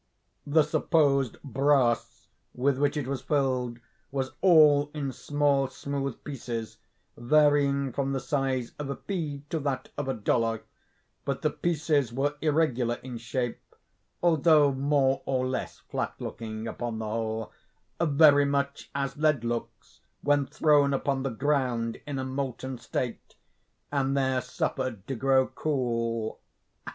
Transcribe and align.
The 0.47 0.63
supposed 0.63 1.37
brass 1.43 2.25
with 2.55 2.79
which 2.79 2.97
it 2.97 3.05
was 3.05 3.21
filled 3.21 3.77
was 4.09 4.31
all 4.41 4.89
in 4.95 5.11
small, 5.11 5.67
smooth 5.67 6.23
pieces, 6.23 6.77
varying 7.15 7.91
from 7.93 8.11
the 8.11 8.19
size 8.19 8.71
of 8.79 8.89
a 8.89 8.95
pea 8.95 9.43
to 9.51 9.59
that 9.59 9.89
of 9.99 10.07
a 10.07 10.15
dollar; 10.15 10.63
but 11.23 11.43
the 11.43 11.51
pieces 11.51 12.11
were 12.11 12.33
irregular 12.41 12.95
in 13.03 13.19
shape, 13.19 13.61
although 14.23 14.71
more 14.73 15.21
or 15.27 15.45
less 15.45 15.77
flat 15.77 16.15
looking, 16.17 16.67
upon 16.67 16.97
the 16.97 17.05
whole, 17.05 17.51
"very 18.01 18.45
much 18.45 18.89
as 18.95 19.17
lead 19.17 19.43
looks 19.43 19.99
when 20.23 20.47
thrown 20.47 20.95
upon 20.95 21.21
the 21.21 21.29
ground 21.29 22.01
in 22.07 22.17
a 22.17 22.25
molten 22.25 22.79
state, 22.79 23.35
and 23.91 24.17
there 24.17 24.41
suffered 24.41 25.05
to 25.05 25.13
grow 25.13 25.45
cool." 25.45 26.39